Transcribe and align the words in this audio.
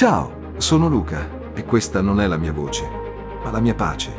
Ciao, 0.00 0.54
sono 0.56 0.88
Luca 0.88 1.28
e 1.52 1.66
questa 1.66 2.00
non 2.00 2.22
è 2.22 2.26
la 2.26 2.38
mia 2.38 2.54
voce, 2.54 2.88
ma 3.44 3.50
la 3.50 3.60
mia 3.60 3.74
pace, 3.74 4.10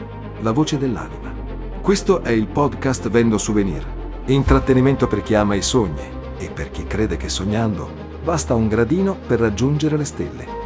la 0.42 0.51
voce 0.51 0.78
dell'anima. 0.78 1.33
Questo 1.81 2.21
è 2.21 2.29
il 2.29 2.46
podcast 2.46 3.10
Vendo 3.10 3.39
Souvenir, 3.39 3.83
intrattenimento 4.25 5.07
per 5.07 5.23
chi 5.23 5.33
ama 5.33 5.55
i 5.55 5.63
sogni 5.63 6.07
e 6.38 6.52
per 6.52 6.70
chi 6.70 6.86
crede 6.86 7.17
che 7.17 7.29
sognando 7.29 7.89
basta 8.24 8.53
un 8.53 8.67
gradino 8.67 9.17
per 9.25 9.39
raggiungere 9.39 9.97
le 9.97 10.06
stelle. 10.06 10.60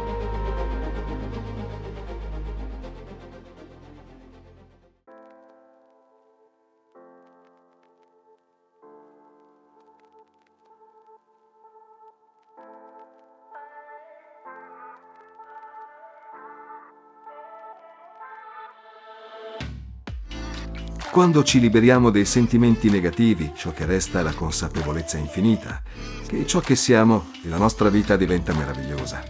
Quando 21.16 21.42
ci 21.42 21.60
liberiamo 21.60 22.10
dei 22.10 22.26
sentimenti 22.26 22.90
negativi, 22.90 23.52
ciò 23.56 23.72
che 23.72 23.86
resta 23.86 24.20
è 24.20 24.22
la 24.22 24.34
consapevolezza 24.34 25.16
infinita, 25.16 25.80
che 26.26 26.46
ciò 26.46 26.60
che 26.60 26.76
siamo 26.76 27.28
e 27.42 27.48
la 27.48 27.56
nostra 27.56 27.88
vita 27.88 28.16
diventa 28.16 28.52
meravigliosa. 28.52 29.24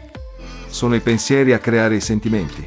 Sono 0.66 0.96
i 0.96 1.00
pensieri 1.00 1.52
a 1.52 1.60
creare 1.60 1.94
i 1.94 2.00
sentimenti. 2.00 2.66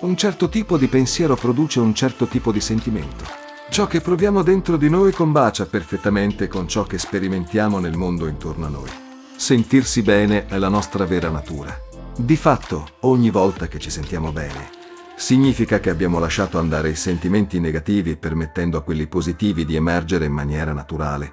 Un 0.00 0.16
certo 0.16 0.48
tipo 0.48 0.78
di 0.78 0.86
pensiero 0.86 1.36
produce 1.36 1.80
un 1.80 1.94
certo 1.94 2.24
tipo 2.28 2.50
di 2.50 2.62
sentimento. 2.62 3.24
Ciò 3.68 3.86
che 3.86 4.00
proviamo 4.00 4.40
dentro 4.40 4.78
di 4.78 4.88
noi 4.88 5.12
combacia 5.12 5.66
perfettamente 5.66 6.48
con 6.48 6.66
ciò 6.66 6.84
che 6.84 6.96
sperimentiamo 6.96 7.78
nel 7.78 7.98
mondo 7.98 8.26
intorno 8.26 8.64
a 8.64 8.70
noi. 8.70 8.90
Sentirsi 9.36 10.00
bene 10.00 10.46
è 10.46 10.56
la 10.56 10.68
nostra 10.68 11.04
vera 11.04 11.28
natura. 11.28 11.78
Di 12.16 12.36
fatto, 12.36 12.88
ogni 13.00 13.28
volta 13.28 13.68
che 13.68 13.78
ci 13.78 13.90
sentiamo 13.90 14.32
bene, 14.32 14.79
significa 15.20 15.80
che 15.80 15.90
abbiamo 15.90 16.18
lasciato 16.18 16.58
andare 16.58 16.88
i 16.88 16.96
sentimenti 16.96 17.60
negativi 17.60 18.16
permettendo 18.16 18.78
a 18.78 18.82
quelli 18.82 19.06
positivi 19.06 19.66
di 19.66 19.76
emergere 19.76 20.24
in 20.24 20.32
maniera 20.32 20.72
naturale. 20.72 21.32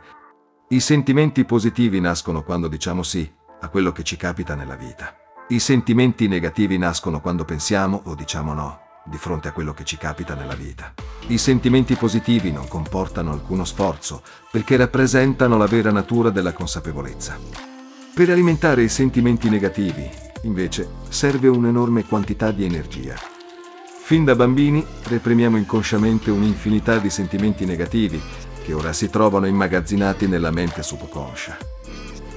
I 0.68 0.82
sentimenti 0.82 1.46
positivi 1.46 2.02
nascono 2.02 2.44
quando 2.44 2.68
diciamo 2.68 3.02
sì 3.02 3.32
a 3.62 3.70
quello 3.70 3.94
che 3.94 4.04
ci 4.04 4.18
capita 4.18 4.56
nella 4.56 4.76
vita. 4.76 5.16
I 5.48 5.60
sentimenti 5.60 6.28
negativi 6.28 6.78
nascono 6.78 7.22
quando 7.22 7.46
pensiamo 7.46 8.02
o 8.04 8.14
diciamo 8.14 8.54
no 8.54 8.80
di 9.06 9.18
fronte 9.18 9.48
a 9.48 9.54
quello 9.54 9.74
che 9.74 9.86
ci 9.86 9.96
capita 9.96 10.36
nella 10.36 10.56
vita. 10.56 10.94
I 11.28 11.38
sentimenti 11.38 11.96
positivi 11.96 12.52
non 12.52 12.68
comportano 12.68 13.32
alcuno 13.32 13.64
sforzo 13.64 14.22
perché 14.52 14.76
rappresentano 14.76 15.56
la 15.56 15.66
vera 15.66 15.92
natura 15.92 16.30
della 16.30 16.52
consapevolezza. 16.52 17.40
Per 18.14 18.30
alimentare 18.30 18.84
i 18.84 18.90
sentimenti 18.90 19.50
negativi, 19.50 20.10
invece, 20.42 20.90
serve 21.08 21.48
un'enorme 21.48 22.04
quantità 22.04 22.52
di 22.52 22.66
energia. 22.66 23.16
Fin 24.08 24.23
da 24.23 24.36
bambini 24.36 24.86
reprimiamo 25.03 25.58
inconsciamente 25.58 26.31
un'infinità 26.31 26.97
di 26.97 27.09
sentimenti 27.09 27.66
negativi 27.66 28.22
che 28.63 28.72
ora 28.72 28.94
si 28.94 29.09
trovano 29.09 29.47
immagazzinati 29.47 30.30
nella 30.30 30.50
mente 30.50 30.81
subconscia. 30.81 31.58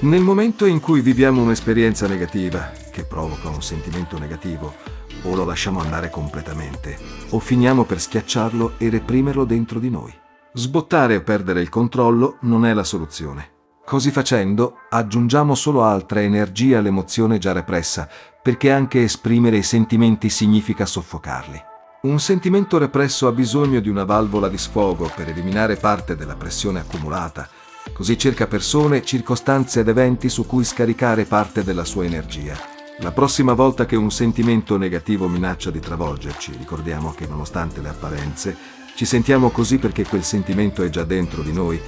Nel 0.00 0.20
momento 0.20 0.66
in 0.66 0.80
cui 0.80 1.00
viviamo 1.00 1.40
un'esperienza 1.40 2.08
negativa 2.08 2.72
che 2.90 3.04
provoca 3.04 3.50
un 3.50 3.62
sentimento 3.62 4.18
negativo, 4.18 4.74
o 5.22 5.34
lo 5.36 5.44
lasciamo 5.44 5.78
andare 5.78 6.10
completamente, 6.10 6.98
o 7.28 7.38
finiamo 7.38 7.84
per 7.84 8.00
schiacciarlo 8.00 8.72
e 8.76 8.90
reprimerlo 8.90 9.44
dentro 9.44 9.78
di 9.78 9.90
noi. 9.90 10.12
Sbottare 10.52 11.14
o 11.14 11.22
perdere 11.22 11.60
il 11.60 11.68
controllo 11.68 12.38
non 12.40 12.66
è 12.66 12.74
la 12.74 12.82
soluzione. 12.82 13.58
Così 13.84 14.10
facendo, 14.10 14.74
aggiungiamo 14.88 15.54
solo 15.54 15.82
altra 15.82 16.20
energia 16.20 16.78
all'emozione 16.78 17.38
già 17.38 17.52
repressa, 17.52 18.08
perché 18.42 18.70
anche 18.70 19.02
esprimere 19.02 19.58
i 19.58 19.62
sentimenti 19.62 20.30
significa 20.30 20.86
soffocarli. 20.86 21.62
Un 22.02 22.18
sentimento 22.18 22.78
represso 22.78 23.26
ha 23.26 23.32
bisogno 23.32 23.80
di 23.80 23.88
una 23.88 24.04
valvola 24.04 24.48
di 24.48 24.56
sfogo 24.56 25.10
per 25.14 25.28
eliminare 25.28 25.76
parte 25.76 26.16
della 26.16 26.34
pressione 26.34 26.80
accumulata, 26.80 27.48
così 27.92 28.16
cerca 28.16 28.46
persone, 28.46 29.04
circostanze 29.04 29.80
ed 29.80 29.88
eventi 29.88 30.28
su 30.28 30.46
cui 30.46 30.64
scaricare 30.64 31.24
parte 31.24 31.62
della 31.62 31.84
sua 31.84 32.04
energia. 32.04 32.56
La 33.00 33.12
prossima 33.12 33.52
volta 33.52 33.86
che 33.86 33.96
un 33.96 34.10
sentimento 34.10 34.76
negativo 34.76 35.28
minaccia 35.28 35.70
di 35.70 35.80
travolgerci, 35.80 36.54
ricordiamo 36.56 37.12
che 37.12 37.26
nonostante 37.26 37.80
le 37.80 37.88
apparenze, 37.88 38.56
ci 38.94 39.04
sentiamo 39.04 39.50
così 39.50 39.78
perché 39.78 40.04
quel 40.04 40.24
sentimento 40.24 40.82
è 40.82 40.88
già 40.88 41.04
dentro 41.04 41.42
di 41.42 41.52
noi 41.52 41.80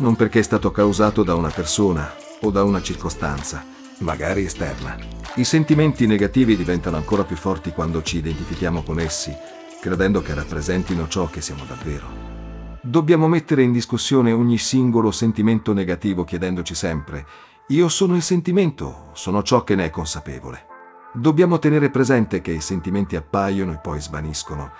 non 0.00 0.16
perché 0.16 0.40
è 0.40 0.42
stato 0.42 0.70
causato 0.70 1.22
da 1.22 1.34
una 1.34 1.50
persona 1.50 2.14
o 2.40 2.50
da 2.50 2.64
una 2.64 2.82
circostanza, 2.82 3.64
magari 3.98 4.44
esterna. 4.44 5.19
I 5.36 5.44
sentimenti 5.44 6.06
negativi 6.06 6.56
diventano 6.56 6.96
ancora 6.96 7.24
più 7.24 7.36
forti 7.36 7.70
quando 7.70 8.02
ci 8.02 8.18
identifichiamo 8.18 8.82
con 8.82 8.98
essi, 8.98 9.32
credendo 9.80 10.22
che 10.22 10.34
rappresentino 10.34 11.06
ciò 11.06 11.30
che 11.30 11.40
siamo 11.40 11.64
davvero. 11.64 12.78
Dobbiamo 12.82 13.28
mettere 13.28 13.62
in 13.62 13.70
discussione 13.70 14.32
ogni 14.32 14.58
singolo 14.58 15.10
sentimento 15.10 15.72
negativo 15.72 16.24
chiedendoci 16.24 16.74
sempre, 16.74 17.26
io 17.68 17.88
sono 17.88 18.16
il 18.16 18.22
sentimento, 18.22 19.10
sono 19.12 19.42
ciò 19.42 19.62
che 19.62 19.76
ne 19.76 19.84
è 19.84 19.90
consapevole. 19.90 20.66
Dobbiamo 21.12 21.58
tenere 21.58 21.90
presente 21.90 22.40
che 22.40 22.52
i 22.52 22.60
sentimenti 22.60 23.14
appaiono 23.14 23.72
e 23.72 23.78
poi 23.78 24.00
svaniscono, 24.00 24.72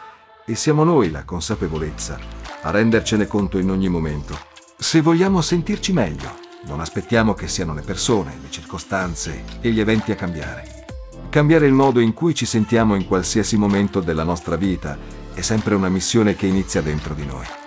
e 0.45 0.55
siamo 0.57 0.83
noi 0.83 1.11
la 1.11 1.25
consapevolezza 1.25 2.19
a 2.63 2.71
rendercene 2.71 3.27
conto 3.27 3.59
in 3.59 3.71
ogni 3.71 3.89
momento 3.89 4.49
se 4.81 5.03
vogliamo 5.03 5.43
sentirci 5.43 5.93
meglio, 5.93 6.31
non 6.65 6.81
aspettiamo 6.81 7.35
che 7.35 7.49
siano 7.49 7.75
le 7.75 7.83
persone, 7.83 8.39
le 8.41 8.51
circostanze 8.51 9.45
e 9.61 9.71
gli 9.71 9.81
eventi 9.81 10.13
a 10.13 10.17
cambiare. 10.17 10.85
Cambiare 11.31 11.67
il 11.67 11.73
modo 11.73 12.01
in 12.01 12.13
cui 12.13 12.35
ci 12.35 12.47
sentiamo 12.47 12.95
in 12.95 13.07
qualsiasi 13.07 13.57
momento 13.57 14.01
della 14.01 14.25
nostra 14.25 14.57
vita 14.57 14.99
è 15.33 15.41
sempre 15.41 15.75
una 15.75 15.89
missione 15.89 16.35
che 16.35 16.47
inizia 16.47 16.83
dentro 16.83 17.15
di 17.15 17.25
noi. 17.25 17.60